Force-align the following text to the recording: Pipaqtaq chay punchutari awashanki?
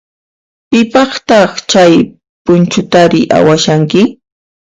Pipaqtaq 0.69 1.51
chay 1.69 1.93
punchutari 2.45 3.21
awashanki? 3.37 4.01